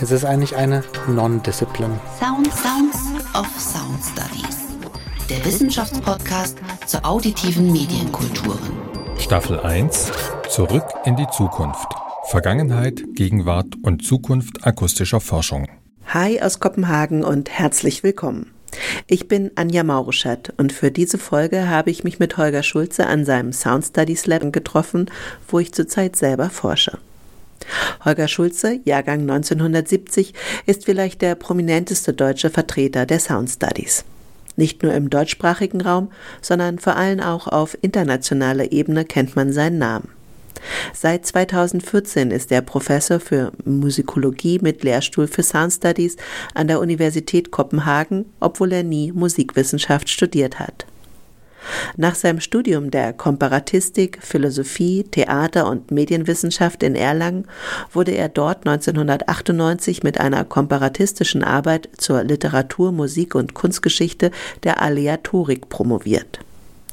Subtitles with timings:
[0.00, 1.98] Es ist eigentlich eine Non-Discipline.
[2.20, 2.98] Sound Sounds
[3.34, 4.58] of Sound Studies.
[5.28, 8.60] Der Wissenschaftspodcast zur auditiven Medienkulturen.
[9.18, 10.12] Staffel 1
[10.48, 11.88] Zurück in die Zukunft.
[12.26, 15.66] Vergangenheit, Gegenwart und Zukunft akustischer Forschung.
[16.06, 18.52] Hi aus Kopenhagen und herzlich willkommen.
[19.08, 23.24] Ich bin Anja Mauruschat und für diese Folge habe ich mich mit Holger Schulze an
[23.24, 25.10] seinem Sound Studies Lab getroffen,
[25.48, 26.98] wo ich zurzeit selber forsche.
[28.04, 30.34] Holger Schulze, Jahrgang 1970,
[30.66, 34.04] ist vielleicht der prominenteste deutsche Vertreter der Sound Studies.
[34.56, 36.10] Nicht nur im deutschsprachigen Raum,
[36.42, 40.08] sondern vor allem auch auf internationaler Ebene kennt man seinen Namen.
[40.92, 46.16] Seit 2014 ist er Professor für Musikologie mit Lehrstuhl für Sound Studies
[46.54, 50.86] an der Universität Kopenhagen, obwohl er nie Musikwissenschaft studiert hat.
[51.96, 57.46] Nach seinem Studium der Komparatistik, Philosophie, Theater und Medienwissenschaft in Erlangen
[57.92, 64.30] wurde er dort 1998 mit einer komparatistischen Arbeit zur Literatur, Musik und Kunstgeschichte
[64.62, 66.40] der Aleatorik promoviert.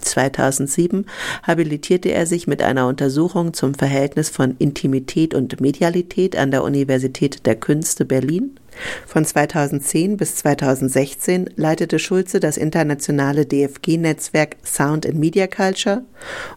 [0.05, 1.05] 2007
[1.43, 7.45] habilitierte er sich mit einer Untersuchung zum Verhältnis von Intimität und Medialität an der Universität
[7.45, 8.57] der Künste Berlin.
[9.05, 16.03] Von 2010 bis 2016 leitete Schulze das internationale DFG-Netzwerk Sound and Media Culture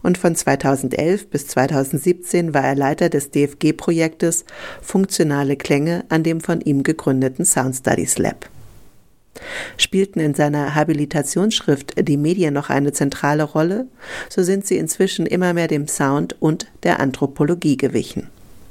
[0.03, 4.45] und von 2011 bis 2017 war er Leiter des DFG-Projektes
[4.81, 8.49] Funktionale Klänge an dem von ihm gegründeten Sound Studies Lab
[9.77, 13.87] spielten in seiner Habilitationsschrift die Medien noch eine zentrale Rolle,
[14.27, 18.29] so sind sie inzwischen immer mehr dem Sound und der Anthropologie gewichen.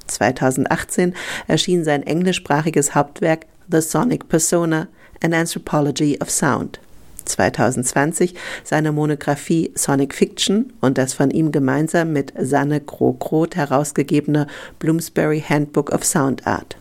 [0.09, 1.15] 2018
[1.47, 4.89] erschien sein englischsprachiges Hauptwerk The Sonic Persona,
[5.23, 6.81] An Anthropology of Sound.
[7.29, 14.47] 2020 seine Monographie Sonic Fiction und das von ihm gemeinsam mit Sanne Groh-Groth herausgegebene
[14.79, 16.77] Bloomsbury Handbook of Sound Art.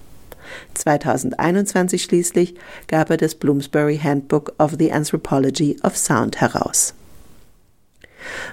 [0.75, 2.55] 2021 schließlich
[2.87, 6.93] gab er das Bloomsbury Handbook of the Anthropology of Sound heraus.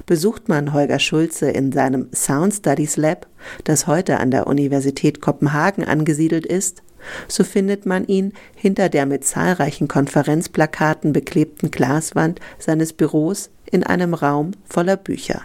[0.07, 3.27] Besucht man Holger Schulze in seinem Sound Studies Lab,
[3.65, 6.83] das heute an der Universität Kopenhagen angesiedelt ist,
[7.29, 14.15] so findet man ihn hinter der mit zahlreichen Konferenzplakaten beklebten Glaswand seines Büros in einem
[14.15, 15.43] Raum voller Bücher.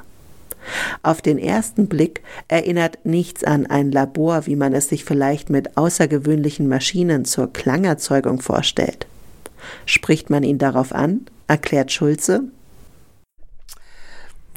[1.03, 5.77] Auf den ersten Blick erinnert nichts an ein Labor, wie man es sich vielleicht mit
[5.77, 9.07] außergewöhnlichen Maschinen zur Klangerzeugung vorstellt.
[9.85, 11.25] Spricht man ihn darauf an?
[11.47, 12.43] Erklärt Schulze.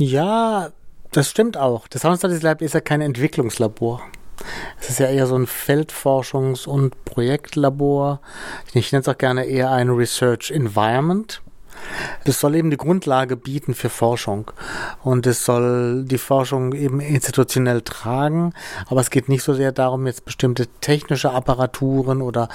[0.02, 0.70] Ja,
[1.12, 1.86] das stimmt auch.
[1.86, 4.02] Das Sound Studies Lab ist ja kein Entwicklungslabor.
[4.80, 8.20] Es ist ja eher so ein Feldforschungs- und Projektlabor.
[8.74, 11.40] Ich nenne es auch gerne eher ein Research Environment.
[12.24, 14.50] Das soll eben die Grundlage bieten für Forschung.
[15.02, 18.52] Und es soll die Forschung eben institutionell tragen.
[18.86, 22.48] Aber es geht nicht so sehr darum, jetzt bestimmte technische Apparaturen oder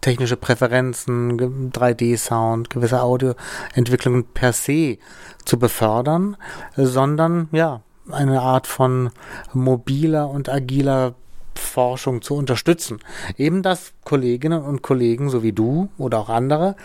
[0.00, 4.98] technische Präferenzen, 3D-Sound, gewisse Audioentwicklungen per se
[5.44, 6.36] zu befördern,
[6.76, 9.10] sondern ja, eine Art von
[9.52, 11.14] mobiler und agiler
[11.54, 13.00] Forschung zu unterstützen.
[13.36, 16.76] Eben, dass Kolleginnen und Kollegen, so wie du oder auch andere,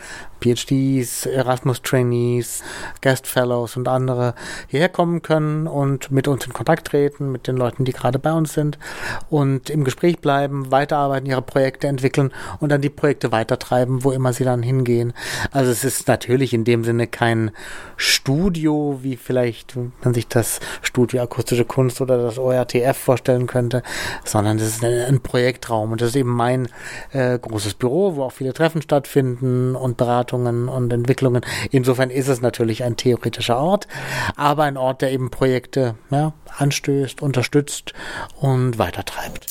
[0.42, 2.64] PhDs, Erasmus-Trainees,
[3.02, 4.36] Guest Fellows und andere
[4.68, 8.32] hierher kommen können und mit uns in Kontakt treten, mit den Leuten, die gerade bei
[8.32, 8.80] uns sind
[9.30, 14.34] und im Gespräch bleiben, weiterarbeiten, ihre Projekte entwickeln und dann die Projekte weitertreiben, wo immer
[14.34, 15.14] sie dann hingehen.
[15.52, 17.52] Also es ist natürlich in dem Sinne kein
[17.98, 23.84] Studio, wie vielleicht man sich das Studio Akustische Kunst oder das ORTF vorstellen könnte,
[24.24, 26.70] sondern das ist ein Projektraum und das ist eben mein
[27.12, 31.42] äh, großes Büro, wo auch viele Treffen stattfinden und Beratungen und Entwicklungen.
[31.72, 33.88] Insofern ist es natürlich ein theoretischer Ort,
[34.36, 37.94] aber ein Ort, der eben Projekte ja, anstößt, unterstützt
[38.40, 39.48] und weitertreibt.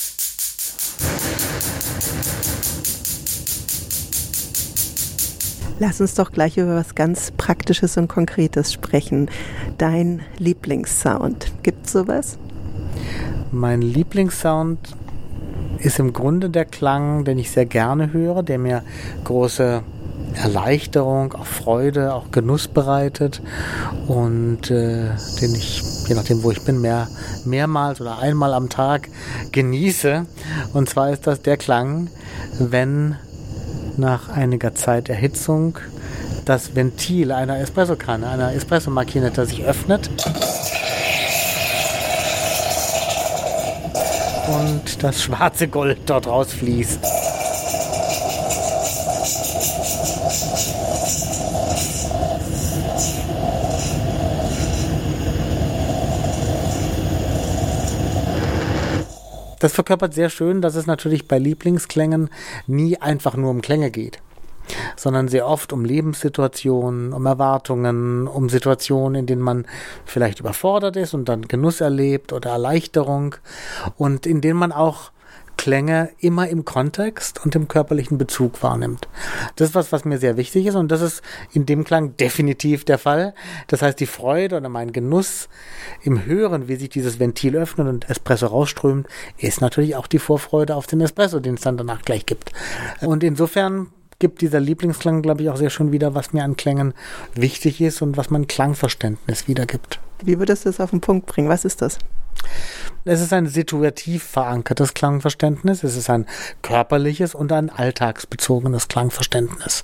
[5.81, 9.31] Lass uns doch gleich über was ganz Praktisches und Konkretes sprechen.
[9.79, 11.53] Dein Lieblingssound.
[11.63, 12.37] Gibt es sowas?
[13.53, 14.79] Mein Lieblingssound
[15.79, 18.83] ist im Grunde der Klang, den ich sehr gerne höre, der mir
[19.25, 19.83] große
[20.35, 23.43] Erleichterung, auch Freude, auch Genuss bereitet
[24.07, 25.11] und äh,
[25.41, 27.09] den ich, je nachdem wo ich bin, mehr,
[27.45, 29.09] mehrmals oder einmal am Tag
[29.53, 30.27] genieße.
[30.75, 32.09] Und zwar ist das der Klang,
[32.59, 33.17] wenn
[33.97, 35.79] nach einiger Zeit Erhitzung
[36.45, 40.11] das Ventil einer Espressokanne, einer Espresso-Maschine sich öffnet
[44.49, 47.01] und das schwarze Gold dort rausfließt.
[59.61, 62.31] das verkörpert sehr schön, dass es natürlich bei Lieblingsklängen
[62.69, 64.21] nie einfach nur um Klänge geht
[64.97, 69.67] sondern sehr oft um Lebenssituationen, um Erwartungen, um Situationen, in denen man
[70.05, 73.37] vielleicht überfordert ist und dann Genuss erlebt oder Erleichterung
[73.97, 75.11] und in denen man auch
[75.59, 79.09] Klänge immer im Kontext und im körperlichen Bezug wahrnimmt.
[79.57, 81.21] Das ist was, was mir sehr wichtig ist und das ist
[81.53, 83.35] in dem Klang definitiv der Fall.
[83.67, 85.49] Das heißt, die Freude oder mein Genuss
[86.03, 90.75] im Hören, wie sich dieses Ventil öffnet und Espresso rausströmt, ist natürlich auch die Vorfreude
[90.77, 92.53] auf den Espresso, den es dann danach gleich gibt.
[93.01, 93.89] Und insofern
[94.19, 96.95] gibt dieser Lieblingsklang, glaube ich, auch sehr schön wieder, was mir an Klängen
[97.35, 100.01] wichtig ist und was mein Klangverständnis wiedergibt.
[100.25, 101.49] Wie würdest du das auf den Punkt bringen?
[101.49, 101.99] Was ist das?
[103.05, 106.27] Es ist ein situativ verankertes Klangverständnis, es ist ein
[106.61, 109.83] körperliches und ein alltagsbezogenes Klangverständnis.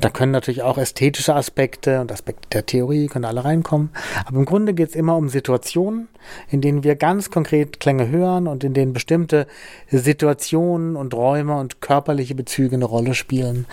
[0.00, 3.90] Da können natürlich auch ästhetische Aspekte und Aspekte der Theorie können alle reinkommen,
[4.24, 6.08] aber im Grunde geht es immer um Situationen,
[6.50, 9.46] in denen wir ganz konkret Klänge hören und in denen bestimmte
[9.88, 13.66] Situationen und Räume und körperliche Bezüge eine Rolle spielen.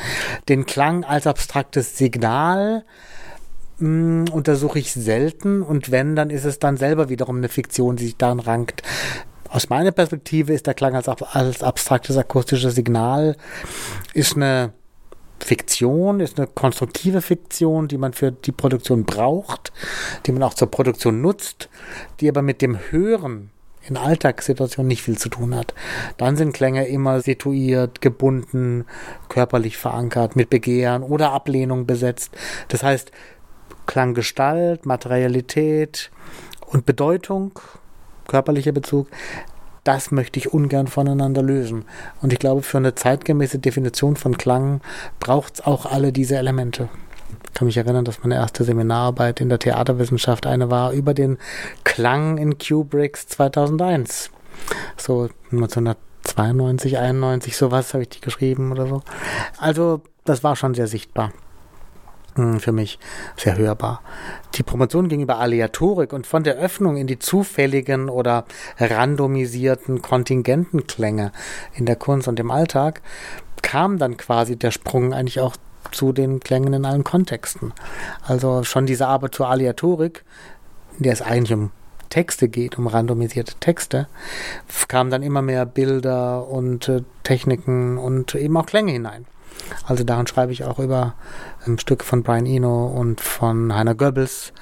[0.47, 2.85] Den Klang als abstraktes Signal
[3.79, 7.95] mh, hm, untersuche ich selten und wenn, dann ist es dann selber wiederum eine Fiktion,
[7.95, 8.81] die sich daran rankt.
[9.49, 13.37] Aus meiner Perspektive ist der Klang als, als abstraktes akustisches Signal
[14.13, 14.73] ist eine
[15.39, 19.71] Fiktion, ist eine konstruktive Fiktion, die man für die Produktion braucht,
[20.25, 21.69] die man auch zur Produktion nutzt,
[22.19, 23.51] die aber mit dem Hören
[23.87, 25.75] in Alltagssituationen nicht viel zu tun hat.
[26.17, 28.85] Dann sind Klänge immer situiert, gebunden,
[29.29, 32.35] körperlich verankert, mit Begehren oder Ablehnung besetzt.
[32.69, 33.11] Das heißt,
[33.85, 36.11] Klanggestalt, Materialität
[36.67, 37.59] und Bedeutung,
[38.27, 39.07] körperlicher Bezug,
[39.85, 41.85] das möchte ich ungern voneinander lösen.
[42.21, 44.81] Und ich glaube, für eine zeitgemäße Definition von Klang
[45.19, 46.89] braucht es auch alle diese Elemente.
[47.45, 51.37] Ich kann mich erinnern, dass meine erste Seminararbeit in der Theaterwissenschaft eine war über den
[51.83, 54.31] Klang in Kubricks 2001.
[54.97, 59.03] So 1992, 91, sowas habe ich die geschrieben oder so.
[59.57, 61.31] Also das war schon sehr sichtbar.
[62.35, 62.99] Für mich
[63.37, 64.01] sehr hörbar.
[64.55, 68.43] Die Promotion ging über Aleatorik und von der Öffnung in die zufälligen oder
[68.77, 71.31] randomisierten Kontingentenklänge
[71.75, 73.01] in der Kunst und im Alltag
[73.61, 75.55] kam dann quasi der Sprung eigentlich auch
[75.91, 77.73] zu den Klängen in allen Kontexten.
[78.27, 80.25] Also schon diese Arbeit zur Aleatorik,
[80.97, 81.71] in der es eigentlich um
[82.09, 84.07] Texte geht, um randomisierte Texte,
[84.89, 89.25] kamen dann immer mehr Bilder und äh, Techniken und eben auch Klänge hinein.
[89.85, 91.15] Also daran schreibe ich auch über
[91.65, 94.53] ähm, Stücke von Brian Eno und von Heiner Goebbels.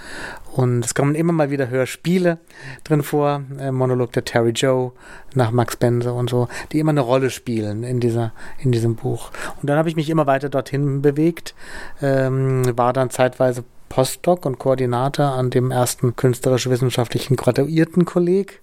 [0.54, 2.38] Und es kommen immer mal wieder Hörspiele
[2.84, 4.92] drin vor, äh, Monolog der Terry Joe
[5.34, 9.32] nach Max Benze und so, die immer eine Rolle spielen in dieser, in diesem Buch.
[9.62, 11.56] Und dann habe ich mich immer weiter dorthin bewegt,
[12.02, 18.60] ähm, war dann zeitweise Postdoc und Koordinator an dem ersten künstlerisch-wissenschaftlichen Graduiertenkolleg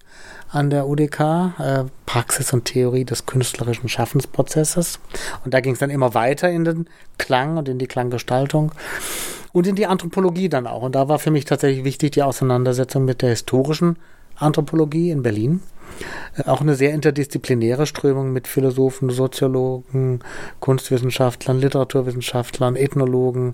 [0.51, 4.99] an der UDK, äh, Praxis und Theorie des künstlerischen Schaffensprozesses.
[5.45, 6.87] Und da ging es dann immer weiter in den
[7.17, 8.71] Klang und in die Klanggestaltung
[9.53, 10.81] und in die Anthropologie dann auch.
[10.81, 13.97] Und da war für mich tatsächlich wichtig die Auseinandersetzung mit der historischen
[14.35, 15.61] Anthropologie in Berlin.
[16.45, 20.19] Auch eine sehr interdisziplinäre Strömung mit Philosophen, Soziologen,
[20.59, 23.53] Kunstwissenschaftlern, Literaturwissenschaftlern, Ethnologen,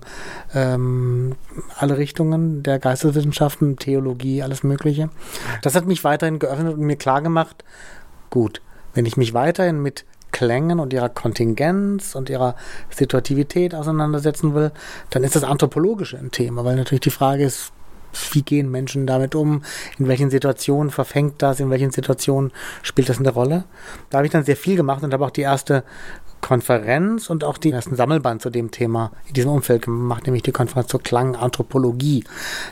[0.54, 1.36] ähm,
[1.76, 5.10] alle Richtungen der Geisteswissenschaften, Theologie, alles Mögliche.
[5.62, 7.64] Das hat mich weiterhin geöffnet und mir klargemacht,
[8.30, 8.62] gut,
[8.94, 12.54] wenn ich mich weiterhin mit Klängen und ihrer Kontingenz und ihrer
[12.90, 14.72] Situativität auseinandersetzen will,
[15.10, 17.72] dann ist das Anthropologische ein Thema, weil natürlich die Frage ist,
[18.32, 19.62] wie gehen Menschen damit um,
[19.98, 23.64] in welchen Situationen verfängt das, in welchen Situationen spielt das eine Rolle.
[24.10, 25.84] Da habe ich dann sehr viel gemacht und habe auch die erste
[26.40, 30.52] Konferenz und auch den ersten Sammelband zu dem Thema in diesem Umfeld gemacht, nämlich die
[30.52, 32.24] Konferenz zur Klanganthropologie.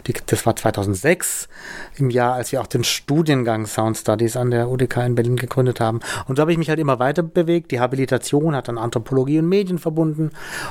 [0.06, 1.48] Die, das war 2006,
[1.96, 5.80] im Jahr, als wir auch den Studiengang Sound Studies an der UDK in Berlin gegründet
[5.80, 6.00] haben.
[6.26, 7.70] Und so habe ich mich halt immer weiter bewegt.
[7.70, 10.30] Die Habilitation hat dann Anthropologie und Medien verbunden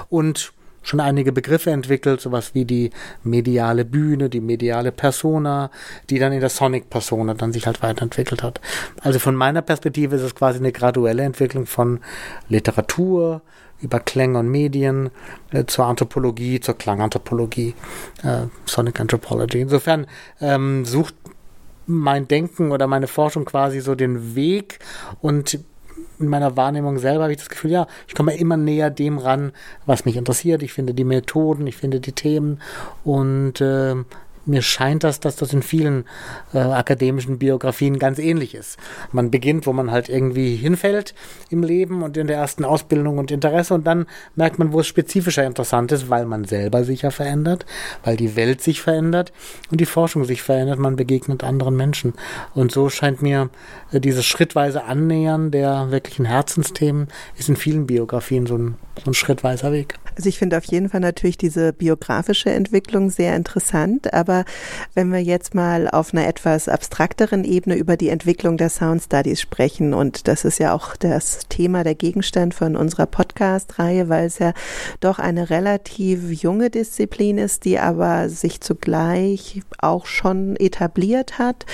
[0.09, 0.53] und
[0.85, 2.91] schon einige Begriffe entwickelt, sowas wie die
[3.23, 5.71] mediale Bühne, die mediale Persona,
[6.09, 8.61] die dann in der Sonic Persona dann sich halt weiterentwickelt hat.
[9.01, 11.99] Also von meiner Perspektive ist es quasi eine graduelle Entwicklung von
[12.47, 13.41] Literatur
[13.81, 15.09] über Klänge und Medien
[15.51, 17.73] äh, zur Anthropologie, zur Klanganthropologie,
[18.23, 19.59] äh, Sonic Anthropology.
[19.59, 20.07] Insofern
[20.39, 21.15] ähm, sucht
[21.87, 24.79] mein Denken oder meine Forschung quasi so den Weg
[25.21, 25.59] und
[26.19, 29.51] in meiner Wahrnehmung selber habe ich das Gefühl, ja, ich komme immer näher dem ran,
[29.85, 30.63] was mich interessiert.
[30.63, 32.61] Ich finde die Methoden, ich finde die Themen
[33.03, 33.95] und äh,
[34.45, 36.05] mir scheint das, dass das in vielen
[36.53, 38.77] äh, akademischen Biografien ganz ähnlich ist.
[39.11, 41.13] Man beginnt, wo man halt irgendwie hinfällt
[41.49, 44.87] im Leben und in der ersten Ausbildung und Interesse und dann merkt man, wo es
[44.87, 47.65] spezifischer interessant ist, weil man selber sich ja verändert,
[48.03, 49.31] weil die Welt sich verändert
[49.71, 52.13] und die Forschung sich verändert, man begegnet anderen Menschen.
[52.53, 53.49] Und so scheint mir
[53.91, 59.13] äh, dieses schrittweise Annähern der wirklichen Herzensthemen ist in vielen Biografien so ein, so ein
[59.13, 59.95] schrittweiser Weg.
[60.17, 64.34] Also ich finde auf jeden Fall natürlich diese biografische Entwicklung sehr interessant, aber
[64.93, 69.39] wenn wir jetzt mal auf einer etwas abstrakteren Ebene über die Entwicklung der Sound Studies
[69.39, 74.39] sprechen und das ist ja auch das Thema, der Gegenstand von unserer Podcast-Reihe, weil es
[74.39, 74.53] ja
[74.99, 81.65] doch eine relativ junge Disziplin ist, die aber sich zugleich auch schon etabliert hat.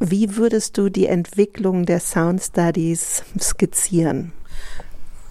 [0.00, 4.32] Wie würdest du die Entwicklung der Sound Studies skizzieren?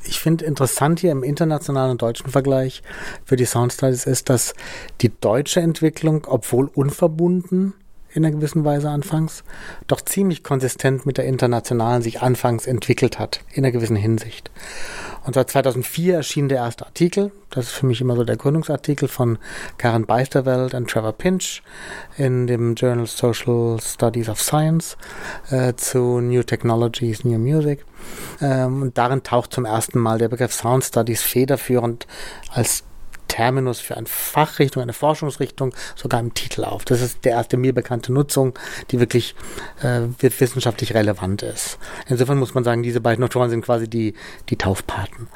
[0.03, 2.82] Ich finde interessant hier im internationalen und deutschen Vergleich
[3.25, 4.53] für die Sound ist, dass
[5.01, 7.74] die deutsche Entwicklung, obwohl unverbunden
[8.13, 9.44] in einer gewissen Weise anfangs,
[9.88, 14.51] doch ziemlich konsistent mit der internationalen sich anfangs entwickelt hat, in einer gewissen Hinsicht.
[15.25, 17.32] Und seit 2004 erschien der erste Artikel.
[17.50, 19.38] Das ist für mich immer so der Gründungsartikel von
[19.78, 21.62] Karen Beisterwelt und Trevor Pinch
[22.18, 24.98] in dem Journal Social Studies of Science
[25.50, 27.86] äh, zu New Technologies, New Music.
[28.42, 32.08] Ähm, und darin taucht zum ersten Mal der Begriff Sound Studies federführend
[32.51, 32.84] als
[33.29, 36.83] Terminus für eine Fachrichtung, eine Forschungsrichtung sogar im Titel auf.
[36.83, 38.59] Das ist der erste mir bekannte Nutzung,
[38.91, 39.36] die wirklich
[39.81, 41.79] äh, wissenschaftlich relevant ist.
[42.07, 44.13] Insofern muss man sagen, diese beiden Autoren sind quasi die,
[44.50, 45.29] die Taufpaten.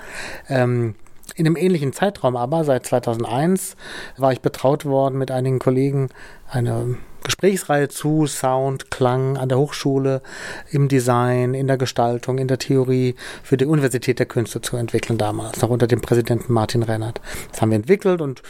[0.49, 0.95] Ähm,
[1.35, 3.75] in einem ähnlichen Zeitraum aber, seit 2001,
[4.17, 6.09] war ich betraut worden mit einigen Kollegen,
[6.49, 10.21] eine Gesprächsreihe zu Sound, Klang an der Hochschule,
[10.69, 15.17] im Design, in der Gestaltung, in der Theorie für die Universität der Künste zu entwickeln
[15.17, 17.21] damals, noch unter dem Präsidenten Martin Rennert.
[17.51, 18.41] Das haben wir entwickelt und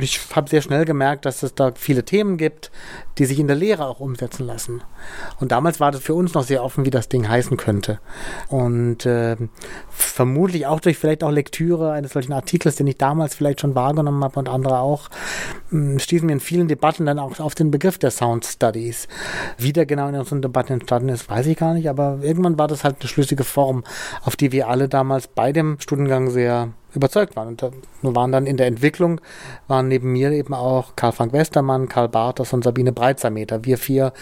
[0.00, 2.70] ich habe sehr schnell gemerkt, dass es da viele Themen gibt,
[3.18, 4.82] die sich in der Lehre auch umsetzen lassen.
[5.38, 8.00] Und damals war das für uns noch sehr offen, wie das Ding heißen könnte.
[8.48, 9.36] Und äh,
[9.88, 14.22] vermutlich auch durch vielleicht auch Lektüre eines solchen Artikels, den ich damals vielleicht schon wahrgenommen
[14.24, 15.10] habe und andere auch,
[15.70, 19.08] stießen wir in vielen Debatten dann auch auf den Begriff der Sound Studies.
[19.58, 22.68] Wie der genau in unseren Debatten entstanden ist, weiß ich gar nicht, aber irgendwann war
[22.68, 23.84] das halt eine schlüssige Form,
[24.22, 27.48] auf die wir alle damals bei dem Studiengang sehr überzeugt waren.
[27.48, 29.20] Und wir waren dann in der Entwicklung,
[29.68, 33.64] waren neben mir eben auch Karl Frank Westermann, Karl Bartos und Sabine Breitsameter.
[33.64, 34.12] Wir vier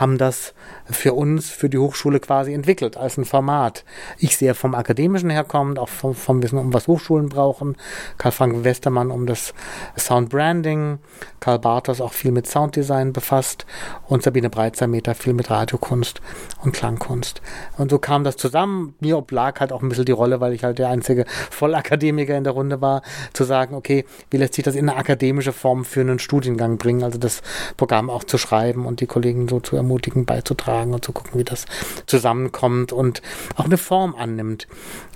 [0.00, 0.54] haben das
[0.90, 3.84] für uns, für die Hochschule quasi entwickelt als ein Format.
[4.18, 7.76] Ich sehe vom Akademischen herkommend, auch vom, vom Wissen, um was Hochschulen brauchen.
[8.16, 9.54] Karl Frank Westermann um das
[9.96, 10.98] Sound Branding,
[11.38, 13.66] Karl Bartos auch viel mit Sounddesign befasst
[14.08, 16.20] und Sabine Breitsameter viel mit Radiokunst
[16.62, 17.42] und Klangkunst.
[17.76, 18.94] Und so kam das zusammen.
[19.00, 22.44] Mir oblag halt auch ein bisschen die Rolle, weil ich halt der einzige Vollakademiker in
[22.44, 23.02] der Runde war,
[23.34, 27.02] zu sagen, okay, wie lässt sich das in eine akademische Form für einen Studiengang bringen,
[27.02, 27.42] also das
[27.76, 31.44] Programm auch zu schreiben und die Kollegen so zu ermutigen, beizutragen und zu gucken, wie
[31.44, 31.66] das
[32.06, 33.22] zusammenkommt und
[33.56, 34.66] auch eine Form annimmt.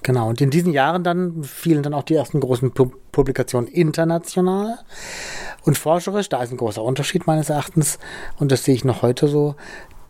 [0.03, 0.29] Genau.
[0.29, 2.73] Und in diesen Jahren dann fielen dann auch die ersten großen
[3.13, 4.79] Publikationen international
[5.63, 6.29] und forscherisch.
[6.29, 7.99] Da ist ein großer Unterschied meines Erachtens.
[8.39, 9.57] Und das sehe ich noch heute so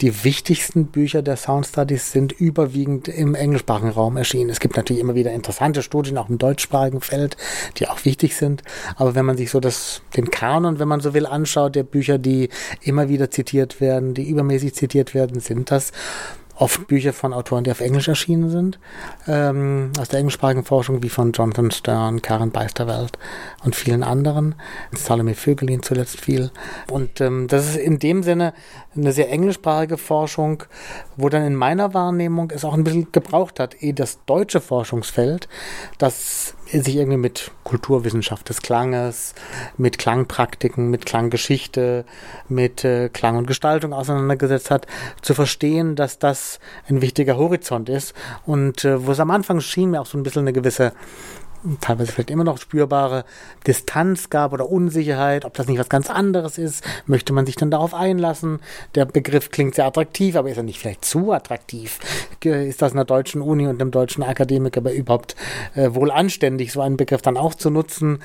[0.00, 4.50] die wichtigsten Bücher der Sound Studies sind überwiegend im englischsprachigen Raum erschienen.
[4.50, 7.36] Es gibt natürlich immer wieder interessante Studien, auch im deutschsprachigen Feld,
[7.76, 8.62] die auch wichtig sind.
[8.96, 12.18] Aber wenn man sich so das, den Kanon, wenn man so will, anschaut, der Bücher,
[12.18, 12.48] die
[12.82, 15.92] immer wieder zitiert werden, die übermäßig zitiert werden, sind das
[16.56, 18.78] oft Bücher von Autoren, die auf Englisch erschienen sind,
[19.26, 23.18] ähm, aus der englischsprachigen Forschung, wie von Jonathan Stern, Karen Beisterwelt
[23.64, 24.54] und vielen anderen.
[24.92, 26.50] Salome Vögelin zuletzt viel.
[26.90, 28.54] Und ähm, das ist in dem Sinne
[28.96, 30.62] eine sehr englischsprachige Forschung,
[31.16, 35.48] wo dann in meiner Wahrnehmung es auch ein bisschen gebraucht hat, eh das deutsche Forschungsfeld,
[35.98, 39.34] das sich irgendwie mit Kulturwissenschaft des Klanges,
[39.76, 42.04] mit Klangpraktiken, mit Klanggeschichte,
[42.48, 44.86] mit äh, Klang und Gestaltung auseinandergesetzt hat,
[45.22, 48.14] zu verstehen, dass das ein wichtiger Horizont ist.
[48.46, 50.92] Und äh, wo es am Anfang schien mir auch so ein bisschen eine gewisse
[51.80, 53.24] teilweise vielleicht immer noch spürbare
[53.66, 57.70] Distanz gab oder Unsicherheit, ob das nicht was ganz anderes ist, möchte man sich dann
[57.70, 58.60] darauf einlassen.
[58.94, 61.98] Der Begriff klingt sehr attraktiv, aber ist er nicht vielleicht zu attraktiv?
[62.42, 65.36] Ist das einer deutschen Uni und einem deutschen Akademiker überhaupt
[65.74, 68.20] äh, wohl anständig, so einen Begriff dann auch zu nutzen?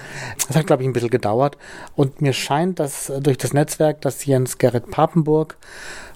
[0.48, 1.58] Das hat, glaube ich, ein bisschen gedauert.
[1.96, 5.58] Und mir scheint, dass durch das Netzwerk, das Jens Gerrit Papenburg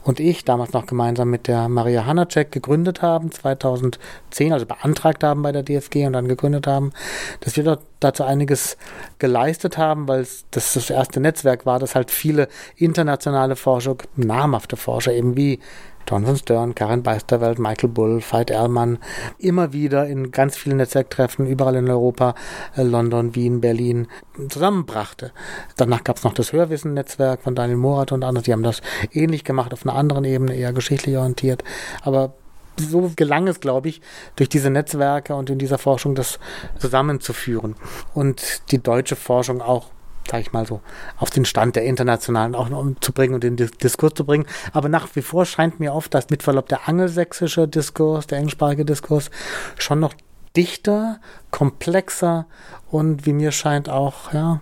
[0.03, 5.41] und ich damals noch gemeinsam mit der Maria Hanacek gegründet haben, 2010, also beantragt haben
[5.41, 6.91] bei der DFG und dann gegründet haben,
[7.39, 8.77] dass wir dort dazu einiges
[9.19, 15.13] geleistet haben, weil das das erste Netzwerk war, das halt viele internationale Forscher, namhafte Forscher
[15.13, 15.59] eben wie
[16.07, 18.99] Jonathan Stern, Karin Beisterwelt, Michael Bull, Veit Ehrmann,
[19.37, 22.35] immer wieder in ganz vielen Netzwerktreffen, überall in Europa,
[22.75, 24.07] äh, London, Wien, Berlin,
[24.49, 25.31] zusammenbrachte.
[25.77, 28.81] Danach gab es noch das Hörwissen-Netzwerk von Daniel Morat und andere, die haben das
[29.11, 31.63] ähnlich gemacht, auf einer anderen Ebene, eher geschichtlich orientiert.
[32.01, 32.33] Aber
[32.77, 34.01] so gelang es, glaube ich,
[34.35, 36.39] durch diese Netzwerke und in dieser Forschung das
[36.79, 37.75] zusammenzuführen
[38.13, 39.91] und die deutsche Forschung auch
[40.29, 40.81] sage ich mal so,
[41.17, 44.45] auf den Stand der internationalen auch noch zu bringen und den Diskurs zu bringen.
[44.71, 48.85] Aber nach wie vor scheint mir oft, dass mit Verlaub der angelsächsische Diskurs, der englischsprachige
[48.85, 49.29] Diskurs
[49.77, 50.13] schon noch
[50.55, 51.19] dichter,
[51.51, 52.45] komplexer
[52.89, 54.61] und wie mir scheint auch, ja,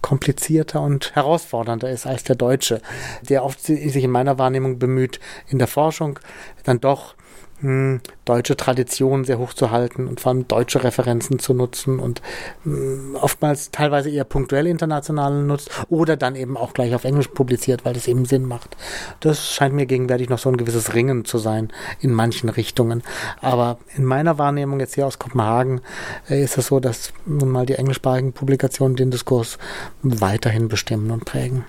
[0.00, 2.80] komplizierter und herausfordernder ist als der Deutsche,
[3.28, 6.18] der oft sich in meiner Wahrnehmung bemüht, in der Forschung
[6.64, 7.14] dann doch
[7.60, 12.22] hm, deutsche Traditionen sehr hoch zu halten und vor allem deutsche Referenzen zu nutzen und
[12.64, 17.28] mh, hm, oftmals teilweise eher punktuell international nutzt oder dann eben auch gleich auf Englisch
[17.28, 18.76] publiziert, weil das eben Sinn macht.
[19.20, 23.02] Das scheint mir gegenwärtig noch so ein gewisses Ringen zu sein in manchen Richtungen.
[23.40, 25.80] Aber in meiner Wahrnehmung jetzt hier aus Kopenhagen
[26.28, 29.58] äh, ist es so, dass nun mal die englischsprachigen Publikationen den Diskurs
[30.02, 31.64] weiterhin bestimmen und prägen.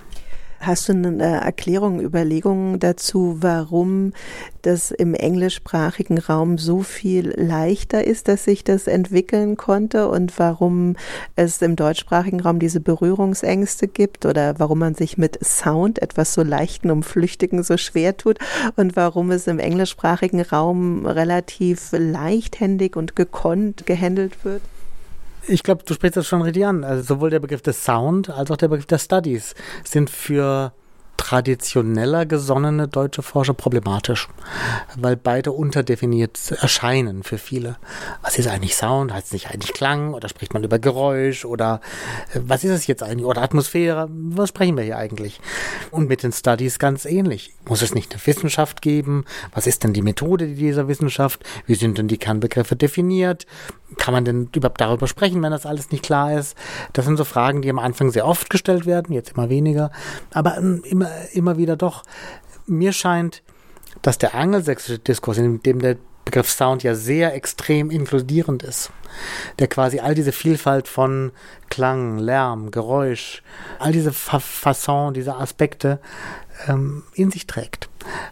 [0.62, 4.12] Hast du eine Erklärung, Überlegungen dazu, warum
[4.60, 10.96] das im englischsprachigen Raum so viel leichter ist, dass sich das entwickeln konnte und warum
[11.34, 16.42] es im deutschsprachigen Raum diese Berührungsängste gibt oder warum man sich mit Sound, etwas so
[16.42, 18.38] leichten und flüchtigen, so schwer tut
[18.76, 24.60] und warum es im englischsprachigen Raum relativ leichthändig und gekonnt gehandelt wird?
[25.46, 26.84] Ich glaube, du sprichst das schon richtig an.
[26.84, 29.54] Also sowohl der Begriff des Sound als auch der Begriff der Studies
[29.84, 30.72] sind für
[31.20, 34.26] traditioneller gesonnene deutsche Forscher problematisch,
[34.96, 37.76] weil beide unterdefiniert erscheinen für viele.
[38.22, 39.12] Was ist eigentlich Sound?
[39.12, 40.14] Heißt es nicht eigentlich Klang?
[40.14, 41.44] Oder spricht man über Geräusch?
[41.44, 41.82] Oder
[42.32, 43.26] äh, was ist es jetzt eigentlich?
[43.26, 44.08] Oder Atmosphäre?
[44.10, 45.40] Was sprechen wir hier eigentlich?
[45.90, 47.52] Und mit den Studies ganz ähnlich.
[47.68, 49.26] Muss es nicht eine Wissenschaft geben?
[49.54, 51.44] Was ist denn die Methode dieser Wissenschaft?
[51.66, 53.46] Wie sind denn die Kernbegriffe definiert?
[53.98, 56.56] Kann man denn überhaupt darüber sprechen, wenn das alles nicht klar ist?
[56.92, 59.90] Das sind so Fragen, die am Anfang sehr oft gestellt werden, jetzt immer weniger.
[60.32, 62.02] Aber ähm, immer immer wieder doch,
[62.66, 63.42] mir scheint,
[64.02, 68.90] dass der angelsächsische Diskurs, in dem der Begriff Sound ja sehr extrem inkludierend ist,
[69.58, 71.32] der quasi all diese Vielfalt von
[71.70, 73.42] Klang, Lärm, Geräusch,
[73.78, 75.98] all diese Fa Fasson, diese Aspekte
[76.68, 77.88] ähm, in sich trägt.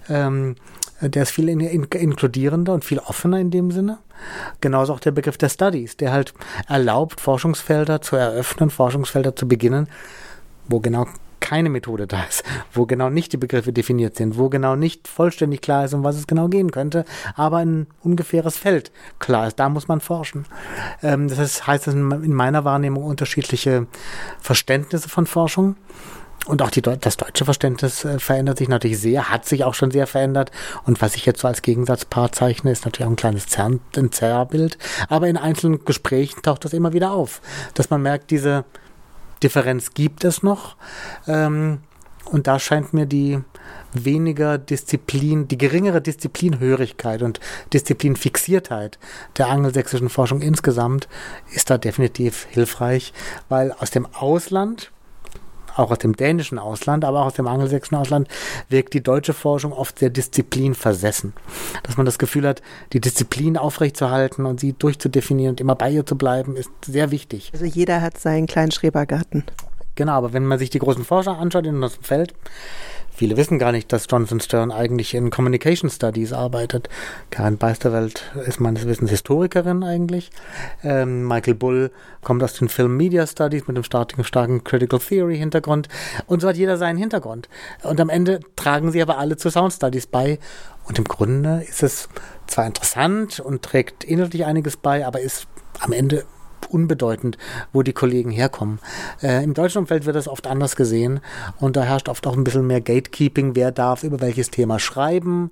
[0.09, 0.55] Ähm,
[1.01, 3.99] der ist viel in, in, inkludierender und viel offener in dem Sinne.
[4.61, 6.35] Genauso auch der Begriff der Studies, der halt
[6.69, 9.89] erlaubt, Forschungsfelder zu eröffnen, Forschungsfelder zu beginnen,
[10.69, 11.07] wo genau
[11.41, 15.63] keine Methode da ist, wo genau nicht die Begriffe definiert sind, wo genau nicht vollständig
[15.63, 17.05] klar ist, um was es genau gehen könnte,
[17.37, 19.59] aber ein ungefähres Feld klar ist.
[19.59, 20.45] Da muss man forschen.
[21.03, 23.87] Ähm, das heißt, das in meiner Wahrnehmung unterschiedliche
[24.41, 25.77] Verständnisse von Forschung.
[26.49, 29.91] Und auch die, das deutsche Verständnis äh, verändert sich natürlich sehr, hat sich auch schon
[29.91, 30.51] sehr verändert.
[30.87, 34.13] Und was ich jetzt so als Gegensatzpaar zeichne, ist natürlich auch ein kleines Zern, ein
[34.13, 34.79] Zerrbild.
[35.11, 37.43] Aber in einzelnen Gesprächen taucht das immer wieder auf,
[37.75, 38.65] dass man merkt, diese
[39.43, 40.77] Differenz gibt es noch.
[41.27, 41.81] Ähm,
[42.25, 43.41] und da scheint mir die
[43.93, 47.41] weniger Disziplin, die geringere Disziplinhörigkeit und
[47.75, 48.99] Disziplinfixiertheit
[49.37, 51.09] der angelsächsischen Forschung insgesamt
[51.53, 53.13] ist da definitiv hilfreich,
[53.49, 54.93] weil aus dem Ausland
[55.77, 58.29] auch aus dem dänischen Ausland, aber auch aus dem angelsächsischen Ausland,
[58.69, 61.33] wirkt die deutsche Forschung oft sehr disziplinversessen.
[61.83, 66.07] Dass man das Gefühl hat, die Disziplin aufrechtzuerhalten und sie durchzudefinieren und immer bei ihr
[66.07, 67.51] zu bleiben, ist sehr wichtig.
[67.53, 69.45] Also jeder hat seinen kleinen Schrebergarten.
[69.99, 72.33] Genau, aber wenn man sich die großen Forscher anschaut in unserem Feld,
[73.11, 76.89] Viele wissen gar nicht, dass Jonathan Stern eigentlich in Communication Studies arbeitet.
[77.31, 80.31] Karin Beisterwelt ist meines Wissens Historikerin eigentlich.
[80.85, 81.91] Ähm, Michael Bull
[82.23, 85.89] kommt aus den Film Media Studies mit einem starken, Critical Theory Hintergrund.
[86.29, 87.49] Und so hat jeder seinen Hintergrund.
[87.83, 90.39] Und am Ende tragen sie aber alle zu Sound Studies bei.
[90.85, 92.09] Und im Grunde ist es
[92.47, 95.49] zwar interessant und trägt inhaltlich einiges bei, aber ist
[95.81, 96.25] am Ende
[96.67, 97.39] unbedeutend,
[97.73, 98.79] wo die Kollegen herkommen.
[99.23, 101.21] Äh, Im deutschen Umfeld wird das oft anders gesehen
[101.59, 105.51] und da herrscht oft auch ein bisschen mehr Gatekeeping, wer darf über welches Thema schreiben.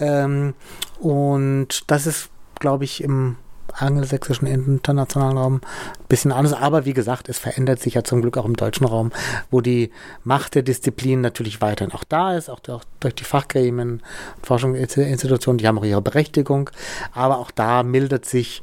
[0.00, 0.54] Ähm,
[1.00, 3.36] und das ist, glaube ich, im
[3.72, 6.52] angelsächsischen internationalen Raum ein bisschen anders.
[6.52, 9.10] Aber wie gesagt, es verändert sich ja zum Glück auch im deutschen Raum,
[9.50, 9.90] wo die
[10.22, 14.02] Macht der Disziplin natürlich weiterhin auch da ist, auch durch die Fachgremien,
[14.42, 16.70] Forschungsinstitutionen, die haben auch ihre Berechtigung.
[17.12, 18.62] Aber auch da mildert sich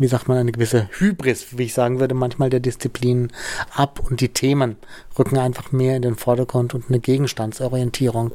[0.00, 3.30] wie sagt man, eine gewisse Hybris, wie ich sagen würde, manchmal der Disziplinen
[3.74, 4.76] ab und die Themen
[5.18, 8.32] rücken einfach mehr in den Vordergrund und eine Gegenstandsorientierung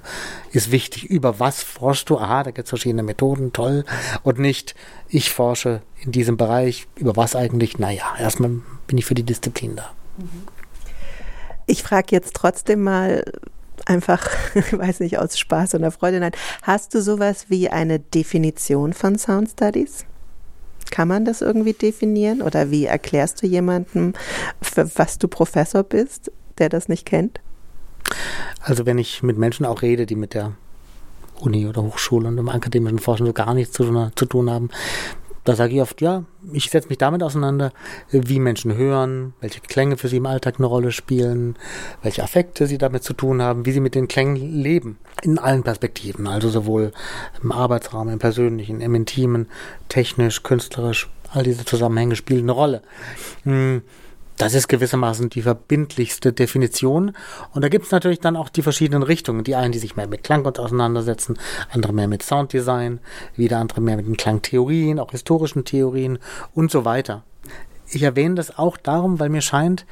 [0.52, 1.06] ist wichtig.
[1.06, 2.20] Über was forschst du?
[2.20, 3.84] Aha, da gibt es verschiedene Methoden, toll.
[4.22, 4.76] Und nicht,
[5.10, 7.80] ich forsche in diesem Bereich, über was eigentlich?
[7.80, 8.52] Naja, erstmal
[8.86, 9.92] bin ich für die Disziplin da.
[11.66, 13.26] Ich frage jetzt trotzdem mal,
[13.86, 14.30] einfach,
[14.72, 19.50] weiß nicht, aus Spaß oder Freude, nein, hast du sowas wie eine Definition von Sound
[19.50, 20.06] Studies?
[20.92, 22.42] Kann man das irgendwie definieren?
[22.42, 24.14] Oder wie erklärst du jemandem,
[24.62, 27.40] für was du Professor bist, der das nicht kennt?
[28.62, 30.54] Also wenn ich mit Menschen auch rede, die mit der
[31.40, 34.70] Uni oder Hochschule und im akademischen Forschen so gar nichts zu, zu tun haben,
[35.46, 37.72] da sage ich oft, ja, ich setze mich damit auseinander,
[38.10, 41.56] wie Menschen hören, welche Klänge für sie im Alltag eine Rolle spielen,
[42.02, 44.98] welche Affekte sie damit zu tun haben, wie sie mit den Klängen leben.
[45.22, 46.92] In allen Perspektiven, also sowohl
[47.42, 49.48] im Arbeitsraum, im persönlichen, im intimen,
[49.88, 52.82] technisch, künstlerisch, all diese Zusammenhänge spielen eine Rolle.
[53.44, 53.84] Hm
[54.38, 57.14] das ist gewissermaßen die verbindlichste Definition.
[57.54, 59.44] Und da gibt es natürlich dann auch die verschiedenen Richtungen.
[59.44, 61.38] Die einen, die sich mehr mit Klangkunst auseinandersetzen,
[61.72, 63.00] andere mehr mit Sounddesign,
[63.36, 66.20] wieder andere mehr mit den Klangtheorien, auch historischen Theorien
[66.54, 67.24] und so weiter.
[67.90, 69.86] Ich erwähne das auch darum, weil mir scheint,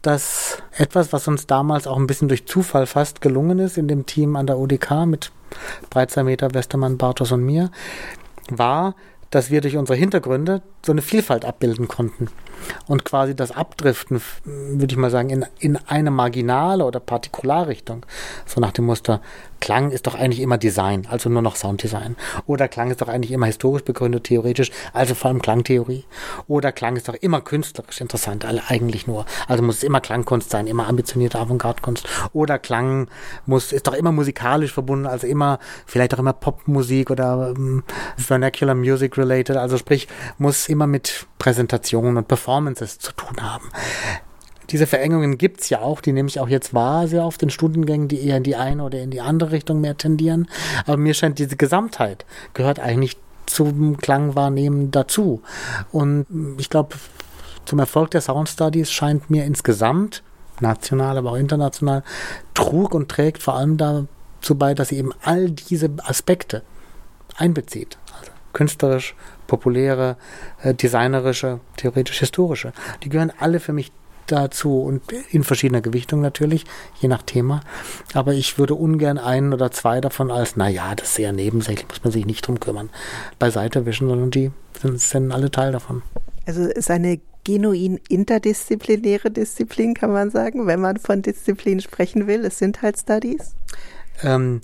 [0.00, 4.06] dass etwas, was uns damals auch ein bisschen durch Zufall fast gelungen ist in dem
[4.06, 5.30] Team an der ODK mit
[5.90, 7.70] Breitsermeter, Westermann, Bartos und mir,
[8.50, 8.96] war,
[9.30, 12.28] dass wir durch unsere Hintergründe so eine Vielfalt abbilden konnten
[12.86, 18.04] und quasi das Abdriften, würde ich mal sagen, in, in eine marginale oder Partikularrichtung,
[18.46, 19.20] so nach dem Muster,
[19.62, 22.16] Klang ist doch eigentlich immer Design, also nur noch Sounddesign.
[22.46, 26.04] Oder Klang ist doch eigentlich immer historisch begründet, theoretisch, also vor allem Klangtheorie.
[26.48, 29.24] Oder Klang ist doch immer künstlerisch interessant, eigentlich nur.
[29.46, 32.08] Also muss es immer Klangkunst sein, immer ambitionierte Avantgarde-Kunst.
[32.32, 33.06] Oder Klang
[33.46, 37.84] muss, ist doch immer musikalisch verbunden, also immer, vielleicht auch immer Popmusik oder ähm,
[38.16, 43.68] Vernacular Music related, also sprich, muss immer mit Präsentationen und Performances zu tun haben
[44.70, 47.50] diese Verengungen gibt es ja auch, die nehme ich auch jetzt wahr, sehr oft in
[47.50, 50.48] Studiengängen, die eher in die eine oder in die andere Richtung mehr tendieren.
[50.86, 55.42] Aber mir scheint, diese Gesamtheit gehört eigentlich zum Klangwahrnehmen dazu.
[55.90, 56.24] Und
[56.56, 56.96] ich glaube,
[57.66, 60.22] zum Erfolg der Sound Studies scheint mir insgesamt,
[60.60, 62.02] national, aber auch international,
[62.54, 66.62] trug und trägt vor allem dazu bei, dass sie eben all diese Aspekte
[67.36, 67.98] einbezieht.
[68.18, 69.14] Also künstlerisch,
[69.52, 70.16] populäre,
[70.62, 72.72] äh, designerische, theoretisch historische.
[73.02, 73.92] Die gehören alle für mich
[74.26, 76.64] dazu und in verschiedener Gewichtung natürlich,
[77.00, 77.60] je nach Thema.
[78.14, 82.02] Aber ich würde ungern einen oder zwei davon als, naja, das ist sehr nebensächlich, muss
[82.02, 82.88] man sich nicht drum kümmern,
[83.38, 86.00] beiseite wischen, sondern die sind, sind alle Teil davon.
[86.46, 92.46] Also ist eine genuin interdisziplinäre Disziplin, kann man sagen, wenn man von Disziplin sprechen will.
[92.46, 93.54] Es sind halt Studies.
[94.22, 94.62] Ähm,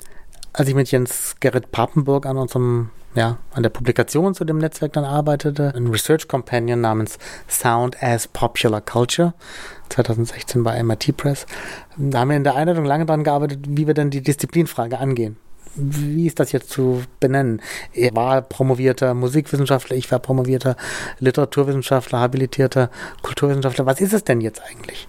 [0.54, 2.88] als ich mit Jens Gerrit Papenburg an unserem
[3.18, 8.28] ja, an der Publikation zu dem Netzwerk dann arbeitete, ein Research Companion namens Sound as
[8.28, 9.34] Popular Culture,
[9.88, 11.44] 2016 bei MIT Press.
[11.96, 15.36] Da haben wir in der Einleitung lange daran gearbeitet, wie wir denn die Disziplinfrage angehen
[15.78, 17.62] wie ist das jetzt zu benennen?
[17.92, 20.76] Er war promovierter Musikwissenschaftler, ich war promovierter
[21.18, 22.90] Literaturwissenschaftler, habilitierter
[23.22, 23.86] Kulturwissenschaftler.
[23.86, 25.08] Was ist es denn jetzt eigentlich?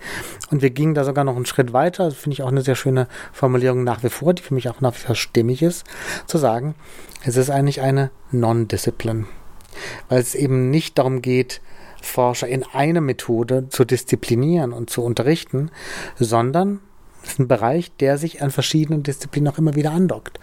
[0.52, 2.76] Und wir gingen da sogar noch einen Schritt weiter, das finde ich auch eine sehr
[2.76, 5.86] schöne Formulierung nach wie vor, die für mich auch nach wie vor stimmig ist,
[6.28, 6.76] zu sagen,
[7.24, 9.26] es ist eigentlich eine Non-Discipline.
[10.08, 11.62] Weil es eben nicht darum geht,
[12.02, 15.70] Forscher in eine Methode zu disziplinieren und zu unterrichten,
[16.18, 16.80] sondern
[17.32, 20.40] ist ein Bereich, der sich an verschiedenen Disziplinen auch immer wieder andockt.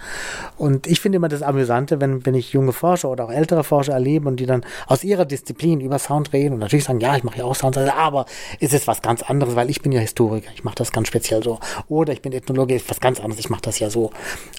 [0.57, 3.93] Und ich finde immer das Amüsante, wenn, wenn ich junge Forscher oder auch ältere Forscher
[3.93, 7.25] erlebe und die dann aus ihrer Disziplin über Sound reden und natürlich sagen, ja, ich
[7.25, 8.27] mache ja auch Sound, aber
[8.61, 11.43] ist es was ganz anderes, weil ich bin ja Historiker, ich mache das ganz speziell
[11.43, 11.59] so.
[11.89, 14.13] Oder ich bin Ethnologe, ist was ganz anderes, ich mache das ja so.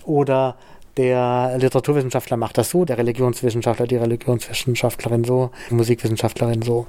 [0.03, 0.57] Oder
[0.97, 6.87] der Literaturwissenschaftler macht das so, der Religionswissenschaftler, die Religionswissenschaftlerin so, Musikwissenschaftlerin so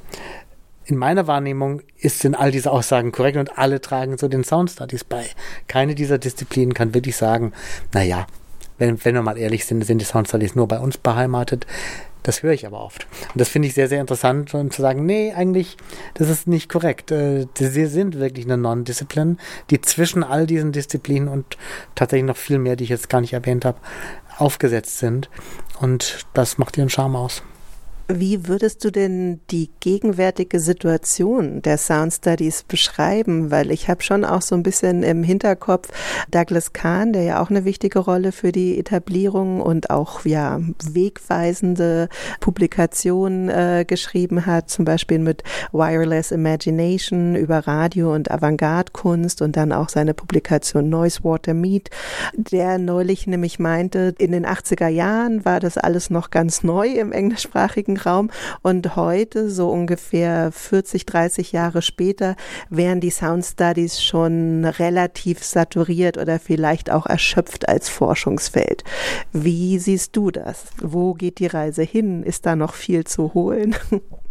[0.89, 4.71] in meiner Wahrnehmung ist, sind all diese Aussagen korrekt und alle tragen zu den Sound
[4.71, 5.27] Studies bei.
[5.67, 7.53] Keine dieser Disziplinen kann wirklich sagen,
[7.93, 8.27] naja,
[8.79, 11.67] wenn, wenn wir mal ehrlich sind, sind die Sound Studies nur bei uns beheimatet.
[12.23, 13.07] Das höre ich aber oft.
[13.33, 15.77] Und das finde ich sehr, sehr interessant, und zu sagen, nee, eigentlich,
[16.15, 17.11] das ist nicht korrekt.
[17.11, 21.59] Äh, sie sind wirklich eine Non-Disziplin, die zwischen all diesen Disziplinen und
[21.97, 23.79] tatsächlich noch viel mehr, die ich jetzt gar nicht erwähnt habe,
[24.39, 25.29] aufgesetzt sind.
[25.81, 27.43] Und das macht ihren Charme aus.
[28.11, 33.51] Wie würdest du denn die gegenwärtige Situation der Sound Studies beschreiben?
[33.51, 35.91] Weil ich habe schon auch so ein bisschen im Hinterkopf
[36.31, 40.59] Douglas Kahn, der ja auch eine wichtige Rolle für die Etablierung und auch ja
[40.91, 42.09] wegweisende
[42.41, 45.43] Publikationen äh, geschrieben hat, zum Beispiel mit
[45.73, 51.91] Wireless Imagination über Radio und Avantgarde-Kunst und dann auch seine Publikation Noise Water Meet,
[52.33, 57.13] der neulich nämlich meinte, in den 80er Jahren war das alles noch ganz neu im
[57.13, 58.31] englischsprachigen Raum.
[58.63, 62.37] Und heute, so ungefähr 40, 30 Jahre später,
[62.71, 68.85] wären die Sound Studies schon relativ saturiert oder vielleicht auch erschöpft als Forschungsfeld.
[69.33, 70.67] Wie siehst du das?
[70.81, 72.23] Wo geht die Reise hin?
[72.23, 73.77] Ist da noch viel zu holen?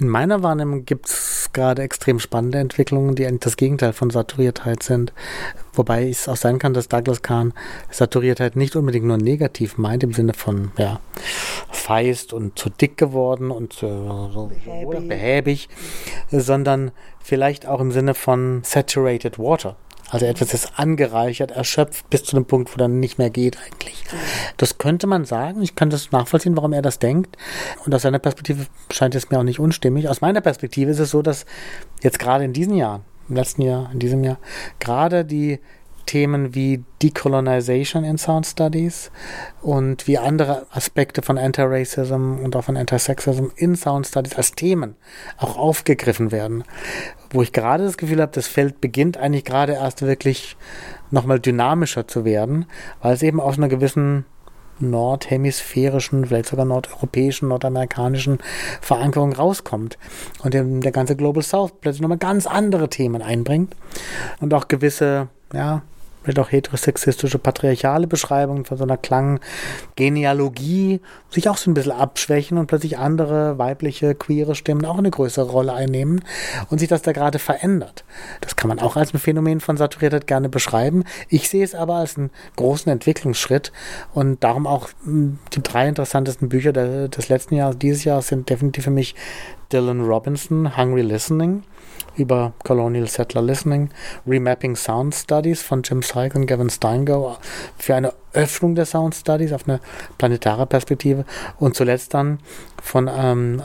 [0.00, 4.82] In meiner Wahrnehmung gibt es gerade extrem spannende Entwicklungen, die eigentlich das Gegenteil von Saturiertheit
[4.82, 5.12] sind.
[5.72, 7.52] Wobei es auch sein kann, dass Douglas Kahn
[7.90, 11.00] Saturiertheit nicht unbedingt nur negativ meint, im Sinne von ja,
[11.72, 15.08] feist und zu dick geworden und so, behäbig.
[15.08, 15.68] behäbig,
[16.30, 19.76] sondern vielleicht auch im Sinne von saturated water.
[20.10, 24.04] Also etwas ist angereichert, erschöpft bis zu dem Punkt, wo dann nicht mehr geht eigentlich.
[24.56, 25.62] Das könnte man sagen.
[25.62, 27.36] Ich kann das nachvollziehen, warum er das denkt.
[27.84, 30.08] Und aus seiner Perspektive scheint es mir auch nicht unstimmig.
[30.08, 31.44] Aus meiner Perspektive ist es so, dass
[32.02, 34.38] jetzt gerade in diesem Jahr, im letzten Jahr, in diesem Jahr,
[34.78, 35.60] gerade die
[36.08, 39.10] Themen wie Decolonization in Sound Studies
[39.60, 44.96] und wie andere Aspekte von Anti-Racism und auch von Anti-Sexism in Sound Studies als Themen
[45.36, 46.64] auch aufgegriffen werden.
[47.30, 50.56] Wo ich gerade das Gefühl habe, das Feld beginnt eigentlich gerade erst wirklich
[51.10, 52.66] nochmal dynamischer zu werden,
[53.02, 54.24] weil es eben aus einer gewissen
[54.80, 58.38] nordhemisphärischen, vielleicht sogar nordeuropäischen, nordamerikanischen
[58.80, 59.98] Verankerung rauskommt
[60.42, 63.74] und der ganze Global South plötzlich nochmal ganz andere Themen einbringt
[64.40, 65.82] und auch gewisse, ja,
[66.28, 72.58] vielleicht auch heterosexistische, patriarchale Beschreibungen von so einer Klanggenealogie sich auch so ein bisschen abschwächen
[72.58, 76.22] und plötzlich andere weibliche, queere Stimmen auch eine größere Rolle einnehmen
[76.68, 78.04] und sich das da gerade verändert.
[78.42, 81.04] Das kann man auch als ein Phänomen von Saturiertheit gerne beschreiben.
[81.28, 83.72] Ich sehe es aber als einen großen Entwicklungsschritt
[84.12, 88.84] und darum auch hm, die drei interessantesten Bücher des letzten Jahres, dieses Jahres sind definitiv
[88.84, 89.14] für mich
[89.72, 91.62] Dylan Robinson, Hungry Listening
[92.18, 93.90] über Colonial Settler Listening,
[94.26, 97.36] Remapping Sound Studies von Jim Syke und Gavin Steingo
[97.78, 99.80] für eine Öffnung der Sound Studies auf eine
[100.18, 101.24] planetare Perspektive
[101.58, 102.40] und zuletzt dann
[102.82, 103.62] von ähm,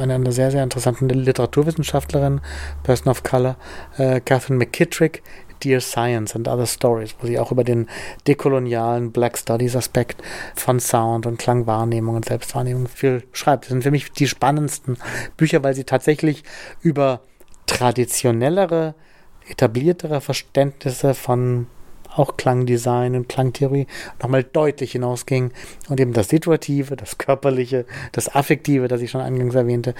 [0.00, 2.40] einer sehr, sehr interessanten Literaturwissenschaftlerin,
[2.82, 3.56] Person of Color,
[3.96, 5.22] äh, Catherine McKittrick,
[5.62, 7.88] Dear Science and Other Stories, wo sie auch über den
[8.26, 10.22] dekolonialen Black Studies Aspekt
[10.54, 13.64] von Sound und Klangwahrnehmung und Selbstwahrnehmung viel schreibt.
[13.64, 14.96] Das sind für mich die spannendsten
[15.36, 16.44] Bücher, weil sie tatsächlich
[16.80, 17.20] über
[17.68, 18.94] traditionellere,
[19.48, 21.68] etabliertere Verständnisse von
[22.16, 23.86] auch Klangdesign und Klangtheorie
[24.20, 25.52] nochmal deutlich hinausging
[25.88, 29.94] und eben das Situative, das Körperliche, das Affektive, das ich schon eingangs erwähnte,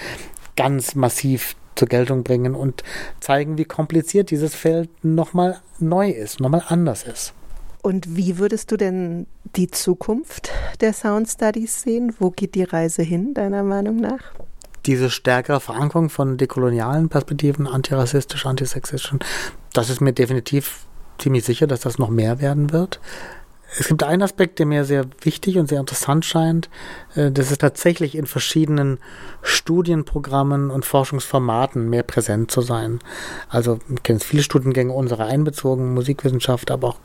[0.57, 2.83] ganz massiv zur Geltung bringen und
[3.21, 7.35] zeigen, wie kompliziert dieses Feld nochmal neu ist, nochmal anders ist.
[7.83, 10.51] Und wie würdest du denn die Zukunft
[10.81, 12.15] der Sound Studies sehen?
[12.19, 14.33] Wo geht die Reise hin, deiner Meinung nach?
[14.87, 19.15] Diese stärkere Verankerung von dekolonialen Perspektiven, antirassistisch, antisexistisch,
[19.73, 20.87] das ist mir definitiv
[21.19, 23.01] ziemlich sicher, dass das noch mehr werden wird.
[23.77, 26.71] Es gibt einen Aspekt, der mir sehr wichtig und sehr interessant scheint.
[27.15, 28.99] Äh, das ist tatsächlich in verschiedenen
[29.43, 33.01] Studienprogrammen und Forschungsformaten mehr präsent zu sein.
[33.51, 36.99] Also, ich kenne viele Studiengänge unserer einbezogen, Musikwissenschaft, aber auch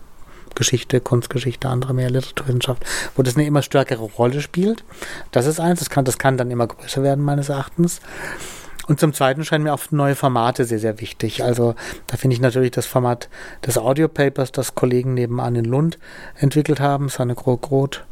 [0.56, 2.84] Geschichte, Kunstgeschichte, andere mehr Literaturwissenschaft,
[3.16, 4.84] wo das eine immer stärkere Rolle spielt.
[5.32, 8.02] Das ist eins, das kann, das kann dann immer größer werden, meines Erachtens.
[8.88, 11.44] Und zum Zweiten scheinen mir auch neue Formate sehr, sehr wichtig.
[11.44, 11.74] Also
[12.08, 13.30] da finde ich natürlich das Format
[13.66, 15.98] des Audiopapers, das Kollegen nebenan in Lund
[16.36, 18.04] entwickelt haben, Sanne Groth,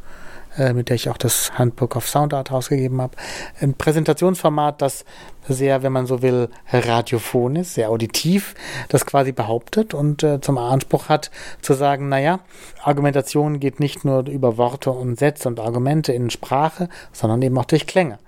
[0.57, 3.15] äh, mit der ich auch das Handbook of Sound Art rausgegeben habe.
[3.59, 5.05] Ein Präsentationsformat, das
[5.47, 8.55] sehr, wenn man so will, radiophon ist, sehr auditiv,
[8.89, 12.41] das quasi behauptet und äh, zum Anspruch hat zu sagen, naja,
[12.83, 17.65] Argumentation geht nicht nur über Worte und Sätze und Argumente in Sprache, sondern eben auch
[17.65, 18.19] durch Klänge.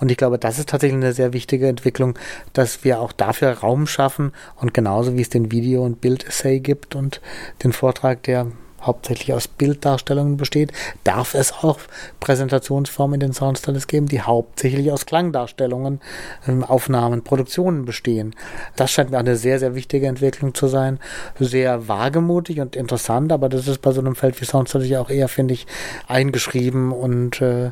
[0.00, 2.18] Und ich glaube, das ist tatsächlich eine sehr wichtige Entwicklung,
[2.52, 6.94] dass wir auch dafür Raum schaffen und genauso wie es den Video- und Bild-Essay gibt
[6.94, 7.20] und
[7.62, 8.46] den Vortrag, der
[8.82, 10.72] hauptsächlich aus Bilddarstellungen besteht,
[11.04, 11.78] darf es auch
[12.20, 16.00] Präsentationsformen in den Soundstyles geben, die hauptsächlich aus Klangdarstellungen,
[16.46, 18.34] ähm, Aufnahmen, Produktionen bestehen.
[18.76, 20.98] Das scheint mir eine sehr, sehr wichtige Entwicklung zu sein.
[21.38, 25.28] Sehr wagemutig und interessant, aber das ist bei so einem Feld wie Soundstyles auch eher,
[25.28, 25.66] finde ich,
[26.08, 27.66] eingeschrieben und äh,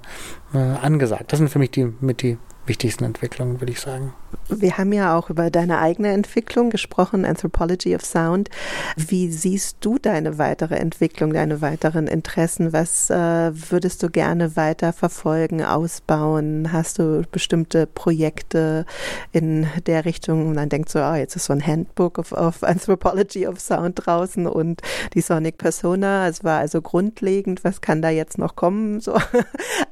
[0.55, 1.33] äh, angesagt.
[1.33, 4.13] Das sind für mich die mit die wichtigsten Entwicklungen, würde ich sagen.
[4.49, 8.51] Wir haben ja auch über deine eigene Entwicklung gesprochen, Anthropology of Sound.
[8.97, 12.73] Wie siehst du deine weitere Entwicklung, deine weiteren Interessen?
[12.73, 16.73] Was äh, würdest du gerne weiter verfolgen, ausbauen?
[16.73, 18.87] Hast du bestimmte Projekte
[19.33, 20.49] in der Richtung?
[20.49, 24.05] Und dann denkst du, oh, jetzt ist so ein Handbook of, of Anthropology of Sound
[24.05, 24.83] draußen und
[25.15, 26.29] die Sonic Persona.
[26.29, 27.63] Es war also grundlegend.
[27.65, 29.01] Was kann da jetzt noch kommen?
[29.01, 29.17] So.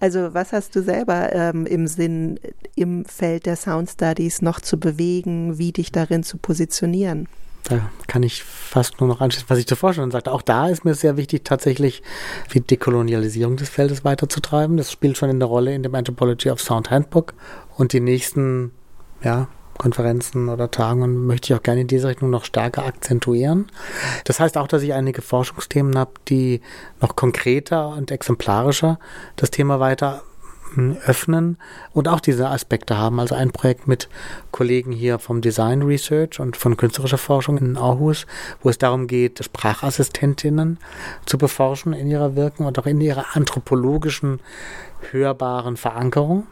[0.00, 2.38] Also was hast du selber ähm, im Sinn
[2.80, 7.28] im Feld der Sound Studies noch zu bewegen, wie dich darin zu positionieren?
[7.68, 10.32] da kann ich fast nur noch anschließen, was ich zuvor schon sagte.
[10.32, 12.02] Auch da ist mir sehr wichtig, tatsächlich
[12.54, 14.76] die Dekolonialisierung des Feldes weiterzutreiben.
[14.76, 17.34] Das spielt schon eine Rolle in dem Anthropology of Sound Handbook.
[17.76, 18.72] Und die nächsten
[19.22, 23.66] ja, Konferenzen oder Tagungen möchte ich auch gerne in diese Richtung noch stärker akzentuieren.
[24.24, 26.62] Das heißt auch, dass ich einige Forschungsthemen habe, die
[27.00, 28.98] noch konkreter und exemplarischer
[29.36, 30.22] das Thema weiter
[31.04, 31.56] öffnen
[31.92, 33.20] und auch diese Aspekte haben.
[33.20, 34.08] Also ein Projekt mit
[34.50, 38.26] Kollegen hier vom Design Research und von künstlerischer Forschung in Aarhus,
[38.62, 40.78] wo es darum geht, Sprachassistentinnen
[41.26, 44.40] zu beforschen in ihrer Wirken und auch in ihrer anthropologischen,
[45.10, 46.46] hörbaren Verankerung.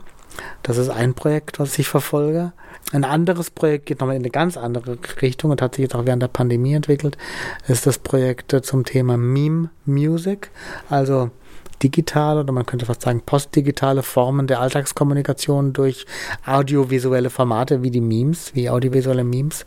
[0.62, 2.52] Das ist ein Projekt, was ich verfolge.
[2.92, 6.06] Ein anderes Projekt geht nochmal in eine ganz andere Richtung und hat sich jetzt auch
[6.06, 7.16] während der Pandemie entwickelt.
[7.66, 10.50] Ist das Projekt zum Thema Meme Music,
[10.88, 11.30] also
[11.82, 16.06] digitale oder man könnte fast sagen postdigitale Formen der Alltagskommunikation durch
[16.44, 19.66] audiovisuelle Formate wie die Memes, wie audiovisuelle Memes,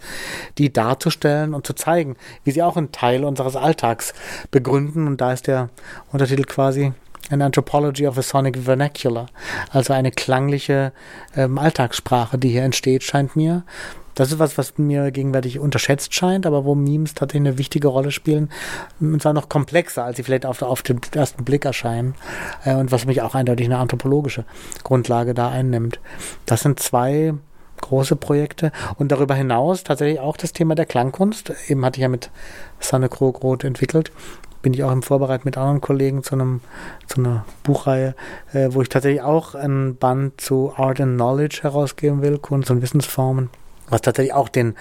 [0.57, 4.13] die darzustellen und zu zeigen, wie sie auch einen Teil unseres Alltags
[4.51, 5.07] begründen.
[5.07, 5.69] Und da ist der
[6.11, 6.93] Untertitel quasi
[7.29, 9.27] An Anthropology of a Sonic Vernacular,
[9.71, 10.93] also eine klangliche
[11.35, 13.63] ähm, Alltagssprache, die hier entsteht, scheint mir.
[14.19, 18.11] Das ist was, was mir gegenwärtig unterschätzt scheint, aber wo Memes tatsächlich eine wichtige Rolle
[18.11, 18.49] spielen.
[18.99, 22.15] Und zwar noch komplexer, als sie vielleicht auf, auf den ersten Blick erscheinen.
[22.65, 24.43] Äh, und was mich auch eindeutig eine anthropologische
[24.83, 26.01] Grundlage da einnimmt.
[26.45, 27.33] Das sind zwei
[27.79, 31.53] große Projekte und darüber hinaus tatsächlich auch das Thema der Klangkunst.
[31.69, 32.29] Eben hatte ich ja mit
[32.81, 34.11] Sanne Krogroth entwickelt.
[34.61, 36.59] Bin ich auch im Vorbereit mit anderen Kollegen zu, einem,
[37.07, 38.15] zu einer Buchreihe,
[38.51, 42.81] äh, wo ich tatsächlich auch ein Band zu Art and Knowledge herausgeben will, Kunst und
[42.81, 43.49] Wissensformen
[43.89, 44.75] was tatsächlich auch den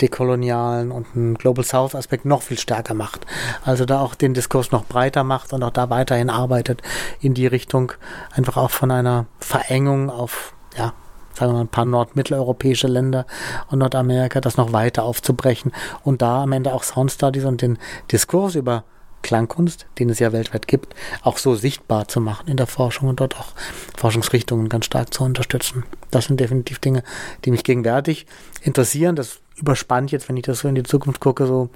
[0.00, 3.26] dekolonialen und einen Global South Aspekt noch viel stärker macht.
[3.64, 6.82] Also da auch den Diskurs noch breiter macht und auch da weiterhin arbeitet
[7.20, 7.92] in die Richtung
[8.32, 10.92] einfach auch von einer Verengung auf, ja,
[11.34, 13.26] sagen wir mal, ein paar nordmitteleuropäische Länder
[13.70, 17.78] und Nordamerika, das noch weiter aufzubrechen und da am Ende auch Sound Studies und den
[18.10, 18.84] Diskurs über
[19.24, 23.18] Klangkunst, den es ja weltweit gibt, auch so sichtbar zu machen in der Forschung und
[23.18, 23.52] dort auch
[23.96, 25.82] Forschungsrichtungen ganz stark zu unterstützen.
[26.12, 27.02] Das sind definitiv Dinge,
[27.44, 28.26] die mich gegenwärtig
[28.62, 29.16] interessieren.
[29.16, 31.70] Das überspannt jetzt, wenn ich das so in die Zukunft gucke, so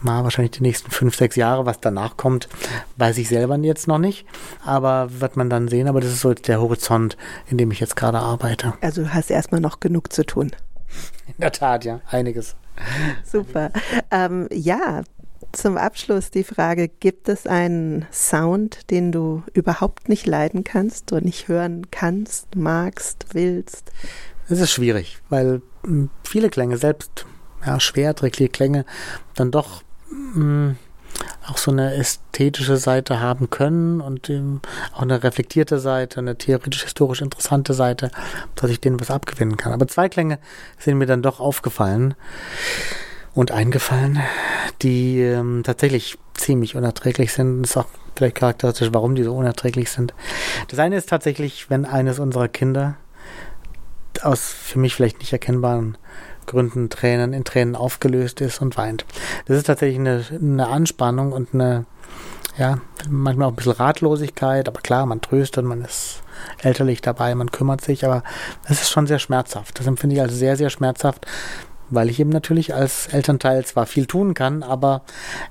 [0.00, 2.48] mal wahrscheinlich die nächsten fünf, sechs Jahre, was danach kommt,
[2.96, 4.24] weiß ich selber jetzt noch nicht.
[4.64, 5.88] Aber wird man dann sehen.
[5.88, 7.16] Aber das ist so der Horizont,
[7.48, 8.74] in dem ich jetzt gerade arbeite.
[8.80, 10.52] Also du hast erstmal noch genug zu tun.
[11.26, 12.54] In der Tat, ja, einiges.
[13.24, 13.70] Super.
[14.10, 15.02] Ähm, ja,
[15.52, 21.22] zum Abschluss die Frage, gibt es einen Sound, den du überhaupt nicht leiden kannst oder
[21.22, 23.92] nicht hören kannst, magst, willst?
[24.48, 27.26] Es ist schwierig, weil hm, viele Klänge, selbst
[27.64, 28.84] ja, schwerträgliche Klänge,
[29.34, 30.76] dann doch mh, hm,
[31.46, 34.60] auch so eine ästhetische Seite haben können und ähm,
[34.94, 38.10] auch eine reflektierte Seite, eine theoretisch-historisch interessante Seite,
[38.56, 39.72] dass ich denen was abgewinnen kann.
[39.72, 40.38] Aber zwei Klänge
[40.78, 42.14] sind mir dann doch aufgefallen
[43.34, 44.20] und eingefallen,
[44.82, 47.62] die ähm, tatsächlich ziemlich unerträglich sind.
[47.62, 50.14] Das ist auch vielleicht charakteristisch, warum die so unerträglich sind.
[50.68, 52.96] Das eine ist tatsächlich, wenn eines unserer Kinder
[54.22, 55.96] aus für mich vielleicht nicht erkennbaren
[56.46, 59.04] Gründen Tränen in Tränen aufgelöst ist und weint.
[59.46, 61.86] Das ist tatsächlich eine, eine Anspannung und eine,
[62.58, 66.22] ja, manchmal auch ein bisschen Ratlosigkeit, aber klar, man tröstet, man ist
[66.60, 68.22] elterlich dabei, man kümmert sich, aber
[68.64, 69.78] es ist schon sehr schmerzhaft.
[69.78, 71.26] Das empfinde ich als sehr, sehr schmerzhaft,
[71.94, 75.02] weil ich eben natürlich als Elternteil zwar viel tun kann, aber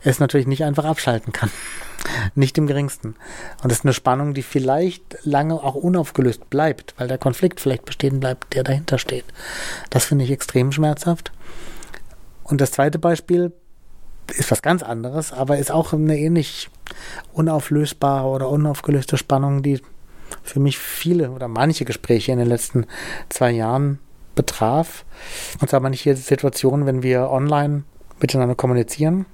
[0.04, 1.52] es natürlich nicht einfach abschalten kann.
[2.36, 3.16] nicht im geringsten.
[3.62, 7.86] Und das ist eine Spannung, die vielleicht lange auch unaufgelöst bleibt, weil der Konflikt vielleicht
[7.86, 9.26] bestehen bleibt, der dahinter steht.
[9.90, 11.32] Das finde ich extrem schmerzhaft.
[12.44, 13.52] Und das zweite Beispiel
[14.36, 16.70] ist was ganz anderes, aber ist auch eine ähnlich
[17.34, 19.82] unauflösbare oder unaufgelöste Spannung, die
[20.44, 22.88] für mich viele oder manche Gespräche in den letzten
[23.30, 24.00] zwei Jahren
[24.36, 25.06] betraf.
[25.60, 27.84] Und zwar manche Situationen, wenn wir online
[28.20, 29.26] miteinander kommunizieren,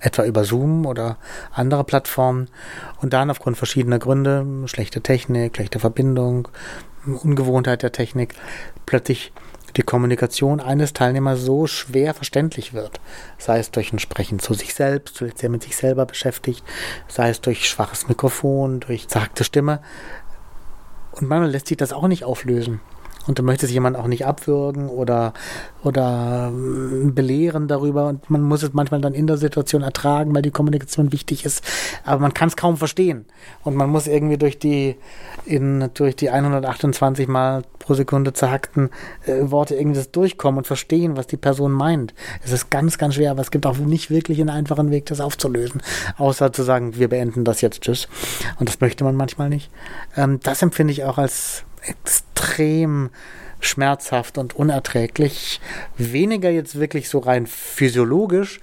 [0.00, 1.16] etwa über Zoom oder
[1.52, 2.48] andere Plattformen
[3.00, 6.48] und dann aufgrund verschiedener Gründe, schlechte Technik, schlechte Verbindung,
[7.06, 8.34] Ungewohnheit der Technik,
[8.84, 9.32] plötzlich
[9.76, 13.00] die Kommunikation eines Teilnehmers so schwer verständlich wird.
[13.38, 16.64] Sei es durch ein Sprechen zu sich selbst, zuletzt er mit sich selber beschäftigt,
[17.08, 19.80] sei es durch schwaches Mikrofon, durch zagte Stimme.
[21.12, 22.80] Und manchmal lässt sich das auch nicht auflösen.
[23.26, 25.32] Und du möchtest jemanden auch nicht abwürgen oder,
[25.82, 28.06] oder ähm, belehren darüber.
[28.06, 31.64] Und man muss es manchmal dann in der Situation ertragen, weil die Kommunikation wichtig ist.
[32.04, 33.26] Aber man kann es kaum verstehen.
[33.64, 34.96] Und man muss irgendwie durch die,
[35.44, 38.90] in, durch die 128 Mal pro Sekunde zerhackten
[39.26, 42.14] äh, Worte irgendwie das durchkommen und verstehen, was die Person meint.
[42.44, 45.20] Es ist ganz, ganz schwer, aber es gibt auch nicht wirklich einen einfachen Weg, das
[45.20, 45.82] aufzulösen.
[46.16, 48.08] Außer zu sagen, wir beenden das jetzt, tschüss.
[48.58, 49.70] Und das möchte man manchmal nicht.
[50.16, 53.10] Ähm, das empfinde ich auch als extrem
[53.60, 55.60] schmerzhaft und unerträglich.
[55.96, 58.60] Weniger jetzt wirklich so rein physiologisch,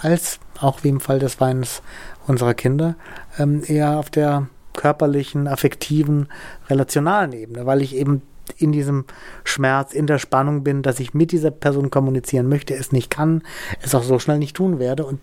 [0.00, 1.82] als auch wie im Fall des Weins
[2.26, 2.96] unserer Kinder,
[3.38, 6.28] ähm, eher auf der körperlichen, affektiven,
[6.68, 8.22] relationalen Ebene, weil ich eben
[8.56, 9.04] in diesem
[9.44, 13.42] Schmerz, in der Spannung bin, dass ich mit dieser Person kommunizieren möchte, es nicht kann,
[13.82, 15.20] es auch so schnell nicht tun werde und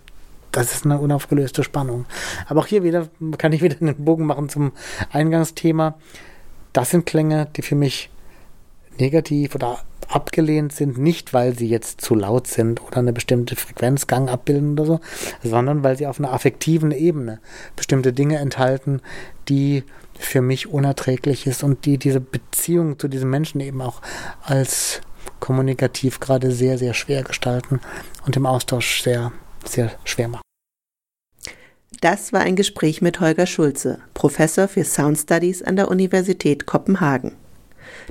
[0.52, 2.06] das ist eine unaufgelöste Spannung.
[2.48, 4.74] Aber auch hier wieder kann ich wieder einen Bogen machen zum
[5.12, 5.96] Eingangsthema.
[6.74, 8.10] Das sind Klänge, die für mich
[8.98, 14.30] negativ oder abgelehnt sind, nicht weil sie jetzt zu laut sind oder eine bestimmte Frequenzgang
[14.30, 15.00] abbilden oder so,
[15.44, 17.40] sondern weil sie auf einer affektiven Ebene
[17.76, 19.02] bestimmte Dinge enthalten,
[19.48, 19.84] die
[20.20, 24.02] für mich unerträglich ist und die diese Beziehung zu diesem Menschen eben auch
[24.44, 25.02] als
[25.40, 27.80] kommunikativ gerade sehr, sehr schwer gestalten
[28.26, 29.32] und im Austausch sehr,
[29.66, 30.51] sehr schwer machen.
[32.00, 37.34] Das war ein Gespräch mit Holger Schulze, Professor für Sound Studies an der Universität Kopenhagen.